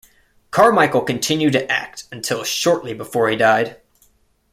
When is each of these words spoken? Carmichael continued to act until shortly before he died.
Carmichael 0.49 1.01
continued 1.01 1.53
to 1.53 1.71
act 1.71 2.05
until 2.11 2.43
shortly 2.43 2.91
before 2.91 3.29
he 3.29 3.35
died. 3.37 3.79